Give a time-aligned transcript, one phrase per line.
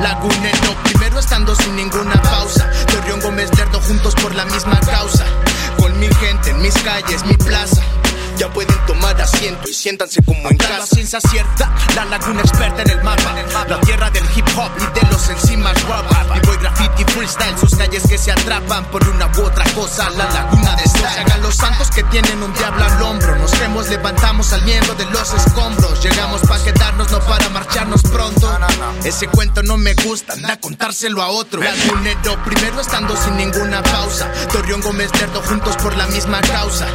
[0.00, 2.70] Lagunero, primero estando sin ninguna pausa.
[2.86, 5.24] Torreón Gómez Lerdo juntos por la misma causa.
[5.78, 7.82] Con mi gente en mis calles, mi plaza.
[8.36, 10.78] Ya pueden tomar asiento y siéntanse como en casa.
[10.80, 13.34] La ciencia cierta, la laguna experta en el mapa.
[13.68, 16.04] La tierra del hip hop y de los encimas rap.
[16.36, 20.10] Y voy graffiti freestyle, sus calles que se atrapan por una u otra cosa.
[20.10, 23.36] La laguna de Se hagan los santos que tienen un diablo al hombro.
[23.36, 26.02] Nos vemos, levantamos al miembro de los escombros.
[26.02, 28.58] Llegamos para quedarnos, no para marcharnos pronto.
[29.04, 31.62] Ese cuento no me gusta, anda a contárselo a otro.
[31.62, 34.30] Lagunero, primero estando sin ninguna pausa.
[34.52, 36.86] Torreón Gómez Lerdo juntos por la misma causa.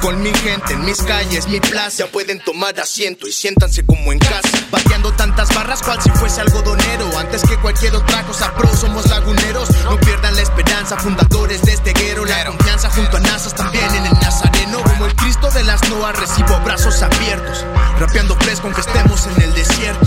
[0.00, 2.04] Con mi gente en mis calles, mi plaza.
[2.04, 4.48] Ya pueden tomar asiento y siéntanse como en casa.
[4.70, 7.18] Bateando tantas barras cual si fuese algodonero.
[7.18, 9.68] Antes que cualquier otra cosa pro, somos laguneros.
[9.84, 12.24] No pierdan la esperanza, fundadores de este guero.
[12.24, 12.40] La
[12.86, 14.82] junto a Nazas también en el Nazareno.
[14.84, 17.64] Como el Cristo de las Noas, recibo brazos abiertos.
[17.98, 20.06] Rapeando fresco aunque estemos en el desierto.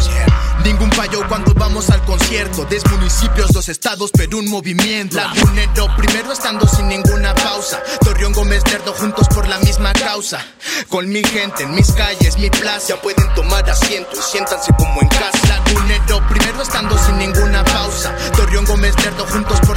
[0.64, 2.64] Ningún fallo cuando vamos al concierto.
[2.66, 5.18] Des municipios, dos estados, pero un movimiento.
[5.18, 7.82] Lagunero, primero estando sin ninguna pausa.
[8.06, 10.40] Torreón Gómez Lerdo juntos por la misma causa.
[10.88, 12.90] Con mi gente en mis calles, mi plaza.
[12.90, 15.40] Ya pueden tomar asiento y siéntanse como en casa.
[15.50, 18.16] Lagunero, primero estando sin ninguna pausa.
[18.38, 19.71] Torreón Gómez Lerdo juntos por.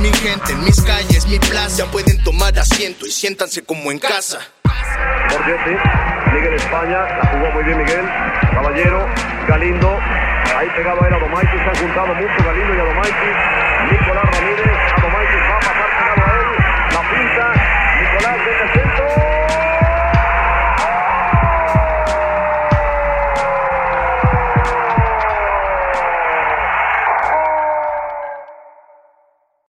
[0.00, 1.86] Mi gente en mis calles, mi plaza.
[1.86, 4.38] Pueden tomar asiento y siéntanse como en casa.
[5.30, 5.74] Borgetti,
[6.32, 8.04] Miguel España, la jugó muy bien Miguel,
[8.52, 9.06] Caballero,
[9.48, 9.98] Galindo,
[10.56, 13.36] ahí pegado a él Adomaitis, se han juntado mucho Galindo y Adomaitis,
[13.90, 14.27] Nicolás